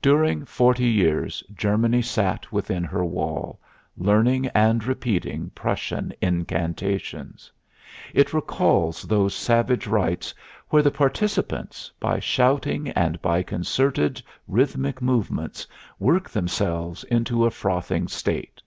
During 0.00 0.44
forty 0.44 0.86
years 0.86 1.42
Germany 1.52 2.00
sat 2.00 2.52
within 2.52 2.84
her 2.84 3.04
wall, 3.04 3.58
learning 3.96 4.46
and 4.54 4.84
repeating 4.84 5.50
Prussian 5.56 6.12
incantations. 6.22 7.50
It 8.14 8.32
recalls 8.32 9.02
those 9.02 9.34
savage 9.34 9.88
rites 9.88 10.32
where 10.68 10.82
the 10.84 10.92
participants, 10.92 11.90
by 11.98 12.20
shouting 12.20 12.90
and 12.90 13.20
by 13.20 13.42
concerted 13.42 14.22
rhythmic 14.46 15.02
movements, 15.02 15.66
work 15.98 16.30
themselves 16.30 17.02
into 17.02 17.44
a 17.44 17.50
frothing 17.50 18.06
state. 18.06 18.62